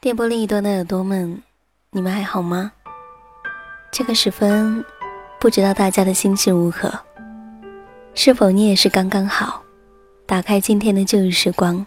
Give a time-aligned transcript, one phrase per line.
[0.00, 1.42] 电波另一端的耳朵们，
[1.90, 2.70] 你们还好吗？
[3.90, 4.84] 这个时分，
[5.40, 6.88] 不知道大家的心情如何？
[8.14, 9.60] 是否你也是刚刚好？
[10.24, 11.84] 打开今天的旧日时光，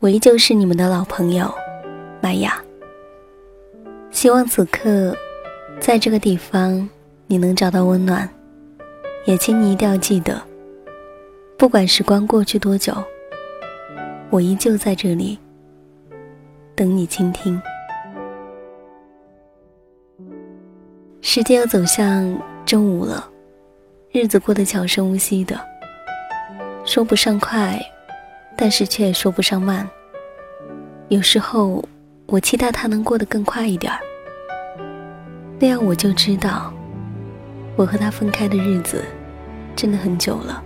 [0.00, 1.54] 我依旧是你们的老朋友
[2.20, 2.60] 麦雅。
[4.10, 5.16] 希望此刻，
[5.78, 6.88] 在这个地方，
[7.28, 8.28] 你能找到温暖。
[9.26, 10.42] 也请你一定要记得，
[11.56, 12.92] 不管时光过去多久，
[14.28, 15.38] 我依旧在这里。
[16.74, 17.60] 等你倾听。
[21.20, 23.28] 时间要走向中午了，
[24.12, 25.58] 日子过得悄声无息的，
[26.84, 27.80] 说不上快，
[28.56, 29.88] 但是却也说不上慢。
[31.08, 31.82] 有时候，
[32.26, 34.00] 我期待它能过得更快一点儿，
[35.58, 36.72] 那样我就知道，
[37.76, 39.02] 我和他分开的日子
[39.74, 40.62] 真的很久了，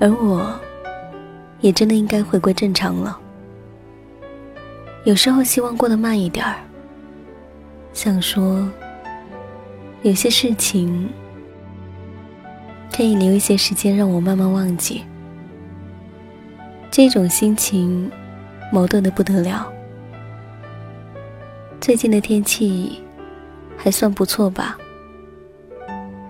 [0.00, 0.58] 而我，
[1.60, 3.18] 也真的应该回归正常了。
[5.04, 6.56] 有时候希望过得慢一点儿，
[7.94, 8.68] 想说
[10.02, 11.08] 有些事情
[12.94, 15.02] 可以留一些时间让我慢慢忘记。
[16.90, 18.10] 这种心情
[18.70, 19.72] 矛盾的不得了。
[21.80, 23.00] 最近的天气
[23.78, 24.76] 还算不错吧，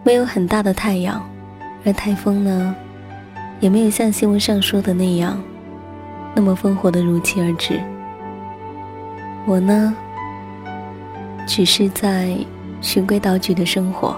[0.05, 1.29] 没有很大的太阳，
[1.85, 2.75] 而台风呢，
[3.59, 5.43] 也没有像新闻上说的那样
[6.37, 7.81] 那么烽火的如期而至。
[9.47, 9.95] 我呢，
[11.47, 12.37] 只是在
[12.81, 14.15] 循规蹈矩的生活。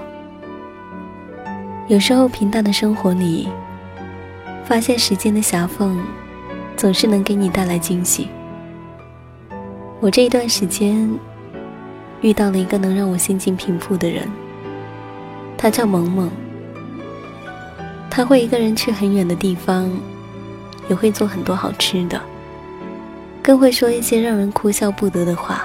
[1.89, 3.49] 有时候平淡的生活里，
[4.65, 6.03] 发现时间的狭缝，
[6.77, 8.29] 总是能给你带来惊喜。
[10.01, 11.09] 我这一段时间
[12.21, 14.29] 遇到了一个能让我心情平复的人，
[15.57, 16.31] 他叫萌萌。
[18.11, 19.91] 他会一个人去很远的地方，
[20.89, 22.21] 也会做很多好吃的。
[23.43, 25.65] 更会说一些让人哭笑不得的话，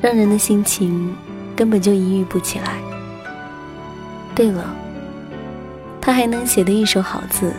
[0.00, 1.12] 让人的心情
[1.56, 2.76] 根本就抑郁不起来。
[4.34, 4.64] 对了，
[6.00, 7.52] 他还能写的一手好字，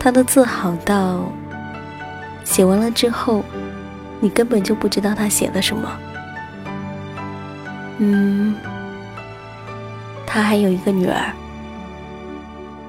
[0.00, 1.30] 他的字好到
[2.44, 3.44] 写完了之后，
[4.18, 5.88] 你根本就不知道他写了什么。
[7.98, 8.56] 嗯，
[10.26, 11.32] 他还有一个女儿，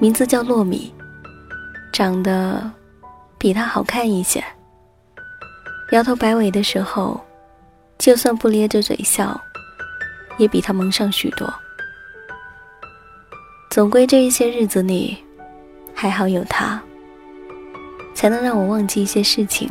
[0.00, 0.92] 名字叫洛米，
[1.92, 2.68] 长得
[3.38, 4.42] 比他好看一些。
[5.90, 7.18] 摇头摆尾的时候，
[7.96, 9.40] 就算不咧着嘴笑，
[10.36, 11.52] 也比他萌上许多。
[13.70, 15.16] 总归这一些日子里，
[15.94, 16.78] 还好有他，
[18.14, 19.70] 才能让我忘记一些事情。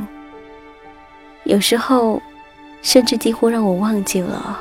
[1.43, 2.19] 有时候，
[2.81, 4.59] 甚至几乎让我忘记了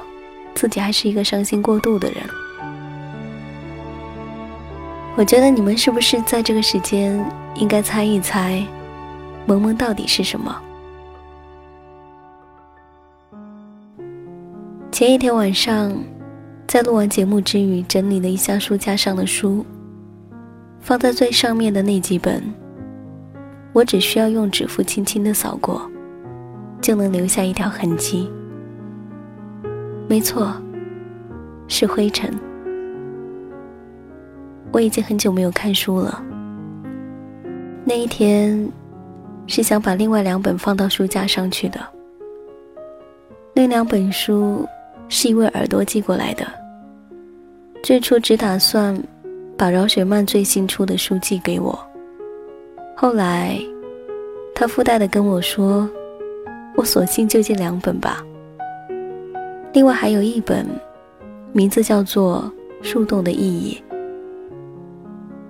[0.54, 2.18] 自己还是一个伤心过度的人。
[5.16, 7.24] 我觉得你们是不是在这个时间
[7.54, 8.62] 应该猜一猜，
[9.46, 10.62] 萌萌到底是什么？
[14.96, 15.94] 前一天晚上，
[16.66, 19.62] 在录完节目之余，整理了一下书架上的书，
[20.80, 22.42] 放在最上面的那几本，
[23.74, 25.82] 我只需要用指腹轻轻的扫过，
[26.80, 28.32] 就能留下一条痕迹。
[30.08, 30.50] 没错，
[31.68, 32.34] 是灰尘。
[34.72, 36.24] 我已经很久没有看书了。
[37.84, 38.66] 那一天，
[39.46, 41.78] 是想把另外两本放到书架上去的。
[43.52, 44.66] 那两本书。
[45.08, 46.46] 是一位耳朵寄过来的。
[47.82, 49.00] 最初只打算
[49.56, 51.78] 把饶雪漫最新出的书寄给我，
[52.96, 53.58] 后来
[54.54, 55.88] 他附带的跟我说
[56.76, 58.24] ：“我索性就寄两本吧。”
[59.72, 60.66] 另外还有一本，
[61.52, 62.50] 名字叫做
[62.86, 63.80] 《树洞的意义》。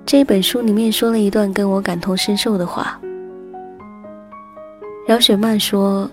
[0.05, 3.00] 这本书里面说了一段跟我感同身受的话。
[5.06, 6.11] 饶雪漫说：“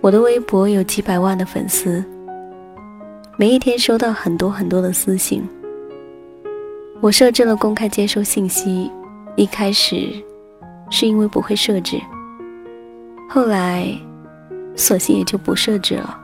[0.00, 2.04] 我的微博有几百万的粉丝。”
[3.40, 5.42] 每一天收到很多很多的私信，
[7.00, 8.90] 我设置了公开接收信息。
[9.34, 10.10] 一开始
[10.90, 11.98] 是因为不会设置，
[13.30, 13.88] 后来
[14.76, 16.20] 索性也就不设置了。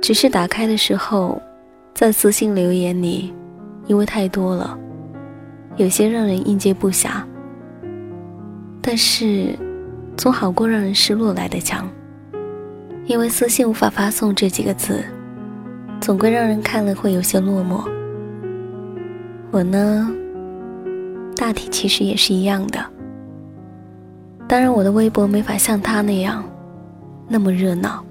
[0.00, 1.42] 只是打开的时候，
[1.92, 3.34] 在私信留言里，
[3.88, 4.78] 因为太多了，
[5.74, 7.20] 有些让人应接不暇。
[8.80, 9.58] 但是，
[10.16, 11.90] 总好过让人失落来的强，
[13.06, 15.04] 因为私信无法发送这几个字。
[16.04, 17.82] 总归让人看了会有些落寞。
[19.50, 20.06] 我呢，
[21.34, 22.78] 大体其实也是一样的。
[24.46, 26.44] 当然，我的微博没法像他那样
[27.26, 28.04] 那么热闹，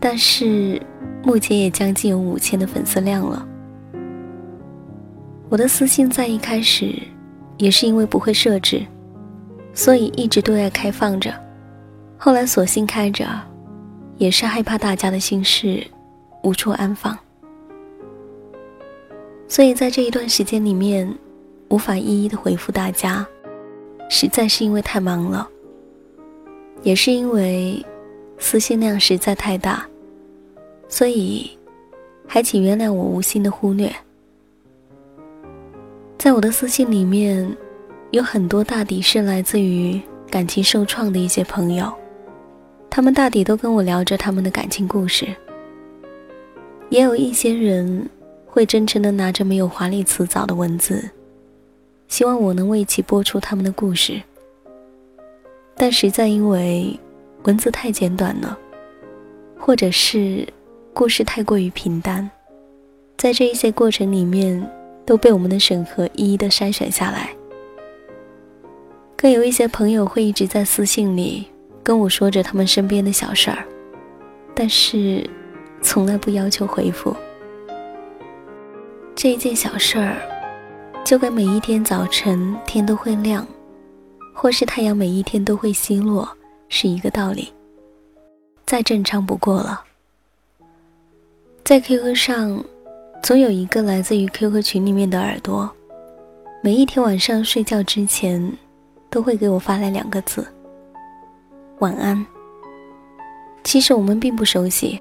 [0.00, 0.82] 但是
[1.22, 3.46] 目前也将近有五千的粉丝量了。
[5.48, 6.92] 我的私信在一开始
[7.56, 8.84] 也是因为不会设置，
[9.72, 11.32] 所以一直对外开放着。
[12.18, 13.24] 后来索性开着，
[14.18, 15.86] 也是害怕大家的心事
[16.42, 17.16] 无处安放。
[19.48, 21.12] 所以在这一段时间里面，
[21.68, 23.26] 无法一一的回复大家，
[24.08, 25.46] 实在是因为太忙了，
[26.82, 27.84] 也是因为
[28.38, 29.86] 私信量实在太大，
[30.88, 31.50] 所以
[32.26, 33.94] 还请原谅我无心的忽略。
[36.18, 37.54] 在我的私信里面，
[38.10, 40.00] 有很多大抵是来自于
[40.30, 41.92] 感情受创的一些朋友，
[42.88, 45.26] 他们大抵都跟我聊着他们的感情故事。
[46.92, 48.06] 也有一些人
[48.44, 51.08] 会真诚的拿着没有华丽辞藻的文字，
[52.06, 54.20] 希望我能为其播出他们的故事。
[55.74, 56.94] 但实在因为
[57.44, 58.58] 文字太简短了，
[59.58, 60.46] 或者是
[60.92, 62.30] 故事太过于平淡，
[63.16, 64.62] 在这一些过程里面。
[65.04, 67.30] 都被我们的审核一一的筛选下来。
[69.16, 71.44] 更有一些朋友会一直在私信里
[71.82, 73.66] 跟我说着他们身边的小事儿，
[74.54, 75.28] 但是
[75.82, 77.14] 从来不要求回复。
[79.14, 80.16] 这一件小事儿，
[81.04, 83.46] 就跟每一天早晨天都会亮，
[84.32, 86.28] 或是太阳每一天都会西落
[86.68, 87.52] 是一个道理，
[88.64, 89.84] 再正常不过了。
[91.64, 92.64] 在 QQ 上。
[93.22, 95.70] 总有一个来自于 QQ 群里面的耳朵，
[96.60, 98.52] 每一天晚上睡觉之前，
[99.08, 100.44] 都会给我发来两个字
[101.78, 102.26] ：“晚安。”
[103.62, 105.00] 其实我们并不熟悉，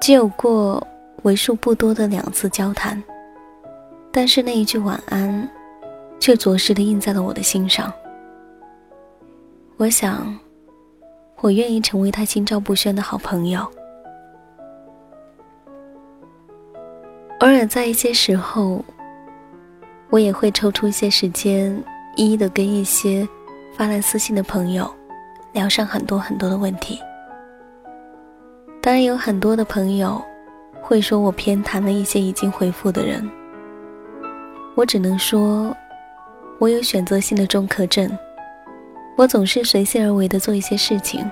[0.00, 0.84] 只有过
[1.22, 3.02] 为数不多的两次交谈，
[4.12, 5.48] 但是那一句晚安，
[6.18, 7.92] 却着实的印在了我的心上。
[9.76, 10.38] 我想，
[11.40, 13.60] 我愿意成为他心照不宣的好朋友。
[17.40, 18.84] 偶尔在一些时候，
[20.10, 21.84] 我也会抽出一些时间，
[22.16, 23.28] 一一的跟一些
[23.76, 24.90] 发来私信的朋友
[25.52, 26.98] 聊上很多很多的问题。
[28.88, 30.18] 当然，有很多的朋友
[30.80, 33.30] 会说我偏袒了一些已经回复的人。
[34.74, 35.76] 我只能说，
[36.58, 38.10] 我有选择性的中客症，
[39.14, 41.30] 我总是随心而为的做一些事情。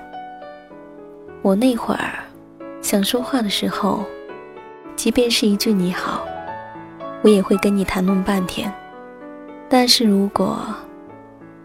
[1.41, 2.19] 我那会儿
[2.79, 4.05] 想说话的时候。
[4.95, 6.23] 即便是一句你好，
[7.23, 8.71] 我也会跟你谈论半天。
[9.67, 10.59] 但是如果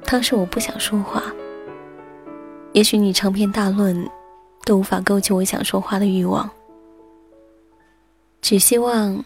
[0.06, 1.23] 当时我不想说话，
[2.73, 4.09] 也许你长篇大论
[4.64, 6.49] 都无法勾起我想说话的欲望。
[8.41, 9.25] 只希望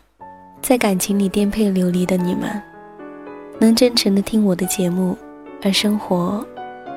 [0.62, 2.62] 在感情里颠沛流离的你们，
[3.59, 5.17] 能真诚的听我的节目，
[5.62, 6.47] 而生活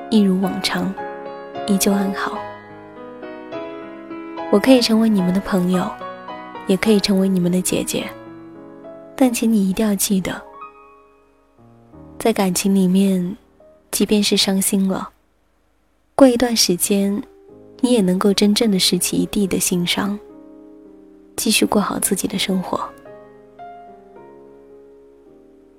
[0.09, 0.93] 一如往常，
[1.67, 2.37] 依旧安好。
[4.51, 5.89] 我可以成为你们的朋友。
[6.67, 8.07] 也可以成为你们的姐姐，
[9.15, 10.39] 但请你一定要记得，
[12.19, 13.35] 在感情里面，
[13.89, 15.09] 即便是伤心了，
[16.13, 17.23] 过一段时间，
[17.81, 20.17] 你也能够真正的拾起一地的心伤，
[21.35, 22.79] 继续过好自己的生活。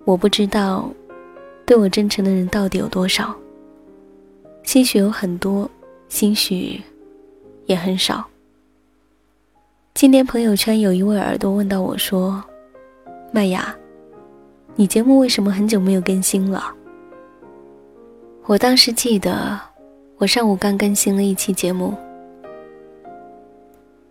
[0.05, 0.89] 我不知道，
[1.67, 3.35] 对我真诚的人到底有多少，
[4.63, 5.71] 兴许有很多，
[6.09, 6.81] 兴许
[7.67, 8.25] 也很少。
[9.95, 12.43] 今天朋友圈有一位耳朵问到我说
[13.31, 13.77] ：“麦雅，
[14.75, 16.75] 你节目为什么很久没有更新了？”
[18.47, 19.61] 我当时记得，
[20.21, 21.97] 我上午刚更新了一期节目。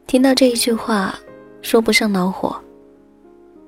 [0.08, 1.14] 听到这一句话，
[1.62, 2.60] 说不上恼火，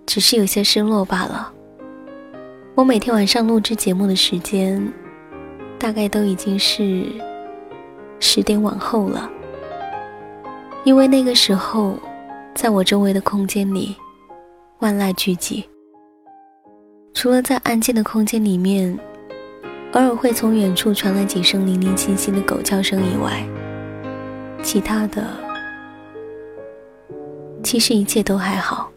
[0.08, 1.54] 只是有些失落罢了。
[2.74, 4.92] 我每天晚上录制节目的时间，
[5.78, 7.06] 大概都已经是
[8.20, 9.30] 十点往后了，
[10.84, 11.96] 因为那个时候。
[12.54, 13.96] 在我周围的空间里，
[14.80, 15.64] 万籁俱寂。
[17.14, 19.00] 除了在安静的空间里面，
[19.94, 23.46] 偶尔会从远处传来几声零零星星的狗叫声以外，
[24.64, 25.28] 其他的
[27.62, 28.90] 其实一切都还好。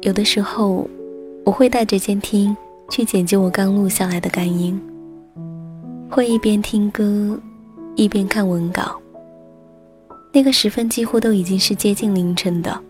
[0.00, 0.88] 有的时候，
[1.44, 2.56] 我会带着监听
[2.90, 4.80] 去剪辑我刚录下来的干音，
[6.10, 7.38] 会一边听歌，
[7.94, 9.00] 一边看文稿。
[10.32, 12.80] 那个时分几乎都已经是接近凌晨的，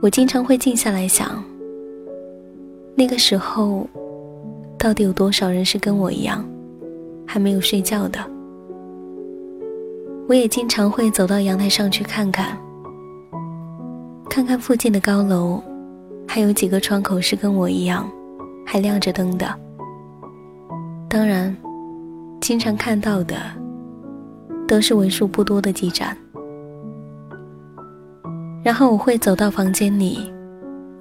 [0.00, 1.44] 我经常会静下来想，
[2.94, 3.86] 那个时候
[4.78, 6.44] 到底有多少人是跟我一样
[7.26, 8.18] 还没有睡觉的？
[10.28, 12.56] 我也经常会走到阳台上去看看，
[14.28, 15.62] 看看附近的高楼，
[16.26, 18.08] 还有几个窗口是跟我一样
[18.66, 19.46] 还亮着灯的。
[21.08, 21.54] 当然，
[22.40, 23.36] 经常看到的。
[24.68, 26.16] 都是为数不多的几盏，
[28.64, 30.31] 然后我会走到房间里，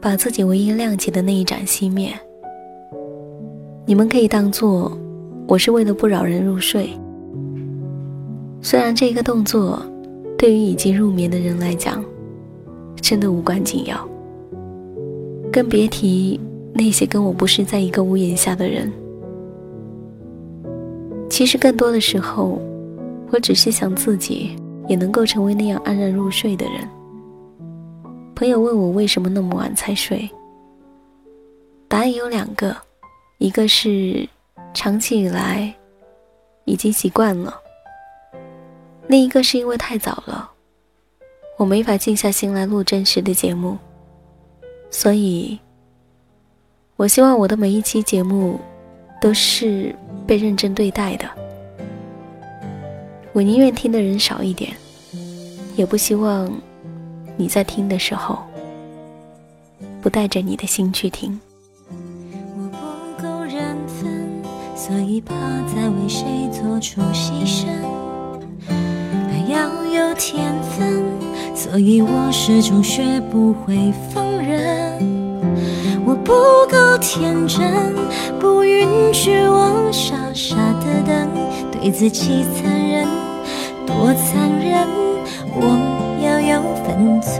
[0.01, 2.11] 把自己唯一亮起的那一盏熄灭。
[3.85, 4.91] 你们可以当做
[5.47, 6.89] 我是为了不扰人入睡。
[8.61, 9.81] 虽然这个动作
[10.37, 12.03] 对于已经入眠的人来讲，
[12.99, 14.09] 真的无关紧要，
[15.51, 16.39] 更别提
[16.73, 18.91] 那些跟我不是在一个屋檐下的人。
[21.29, 22.59] 其实更多的时候，
[23.31, 24.55] 我只是想自己
[24.87, 26.87] 也能够成为那样安然入睡的人。
[28.35, 30.29] 朋友问我为什么那么晚才睡，
[31.87, 32.75] 答案有两个，
[33.37, 34.27] 一个是
[34.73, 35.73] 长期以来
[36.65, 37.55] 已经习惯了，
[39.07, 40.49] 另一个是因为太早了。
[41.57, 43.77] 我没法静下心来录真实的节目，
[44.89, 45.59] 所以，
[46.95, 48.59] 我希望我的每一期节目
[49.21, 49.95] 都是
[50.25, 51.29] 被认真对待的。
[53.33, 54.75] 我宁愿听的人少一点，
[55.75, 56.51] 也不希望
[57.41, 58.37] 你在听的时候
[59.99, 61.39] 不带着你的心去听。
[61.89, 64.29] 我不够认分，
[64.75, 65.33] 所以怕
[65.65, 67.65] 再为谁做出牺牲，
[68.67, 71.03] 还要有天分。
[71.55, 74.99] 所以我始终学不会放任，
[76.05, 76.31] 我不
[76.71, 77.95] 够天真，
[78.39, 81.27] 不允许我傻傻的等，
[81.71, 83.07] 对自己残忍，
[83.87, 84.87] 多残忍，
[85.55, 85.90] 我
[86.51, 87.31] 有分寸。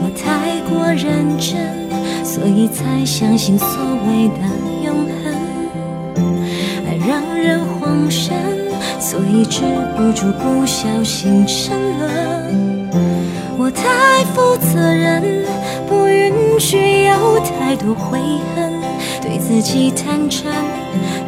[0.00, 1.86] 我太过认真，
[2.24, 3.68] 所以才相信所
[4.06, 4.40] 谓的
[4.82, 5.24] 永恒，
[6.86, 8.34] 爱让人慌神。
[8.98, 9.60] 所以止
[9.96, 12.88] 不住不小心沉沦，
[13.56, 15.22] 我太负责任，
[15.86, 18.18] 不允许有太多悔
[18.54, 18.72] 恨，
[19.22, 20.50] 对自己坦诚，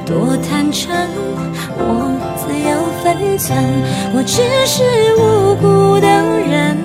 [0.05, 0.91] 多坦诚，
[1.79, 3.59] 我自有分寸。
[4.15, 4.83] 我只是
[5.17, 6.78] 无辜的人，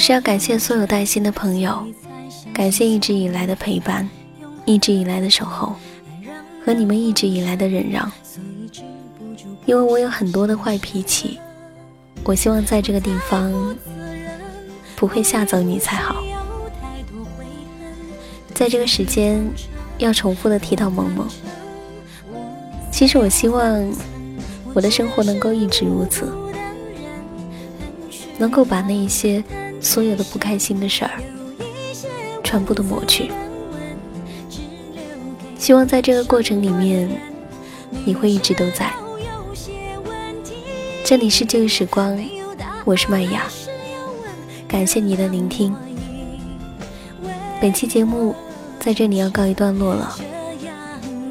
[0.00, 1.86] 此时要感谢所有带心的朋友，
[2.54, 4.08] 感谢一直以来的陪伴，
[4.64, 5.74] 一直以来的守候，
[6.64, 8.10] 和你们一直以来的忍让。
[9.66, 11.38] 因为我有很多的坏脾气，
[12.24, 13.52] 我希望在这个地方
[14.96, 16.24] 不会吓走你才好。
[18.54, 19.46] 在这个时间
[19.98, 21.28] 要重复的提到萌萌，
[22.90, 23.86] 其实我希望
[24.72, 26.26] 我的生活能够一直如此，
[28.38, 29.44] 能够把那一些。
[29.80, 31.10] 所有的不开心的事儿，
[32.44, 33.30] 全部都抹去。
[35.58, 37.08] 希望在这个过程里面，
[38.04, 38.92] 你会一直都在。
[41.04, 42.18] 这里是旧时光，
[42.84, 43.44] 我是麦雅，
[44.68, 45.74] 感谢你的聆听。
[47.60, 48.34] 本期节目
[48.78, 50.16] 在这里要告一段落了。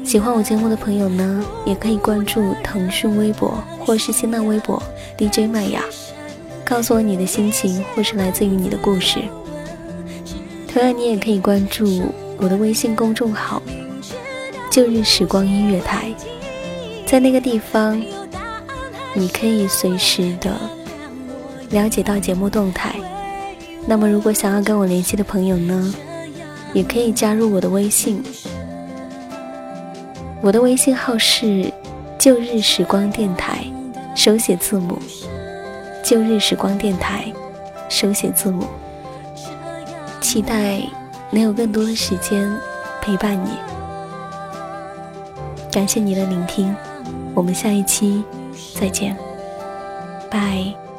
[0.04, 4.82] 喜欢我节目的朋友呢，也可以关注腾讯微博或是新浪微博
[5.16, 5.82] DJ 麦雅。
[6.70, 9.18] 告诉我你的心情，或是来自于你的故事。
[10.72, 12.04] 同样，你也可以关注
[12.36, 13.60] 我的微信公众号
[14.70, 16.14] “旧日时光音乐台”。
[17.04, 18.00] 在那个地方，
[19.14, 20.54] 你可以随时的
[21.70, 22.94] 了解到节目动态。
[23.84, 25.92] 那么，如果想要跟我联系的朋友呢，
[26.72, 28.22] 也可以加入我的微信。
[30.40, 31.68] 我的微信号是
[32.16, 33.64] “旧日时光电台”，
[34.14, 34.96] 手写字母。
[36.10, 37.32] 旧日时光电台，
[37.88, 38.66] 手写字母，
[40.20, 40.82] 期待
[41.30, 42.52] 能有更多的时间
[43.00, 43.50] 陪伴你。
[45.70, 46.74] 感谢你的聆听，
[47.32, 48.24] 我们下一期
[48.74, 49.16] 再见，
[50.28, 50.89] 拜。